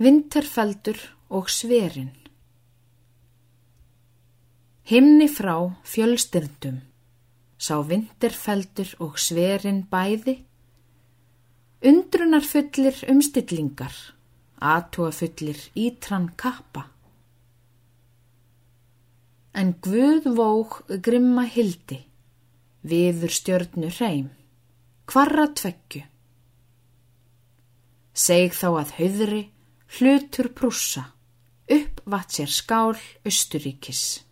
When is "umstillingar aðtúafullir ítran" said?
13.12-16.30